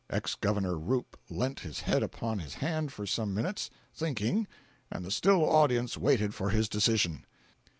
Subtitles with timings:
[0.09, 4.47] Ex Governor Roop leant his head upon his hand for some minutes, thinking,
[4.89, 7.23] and the still audience waited for his decision.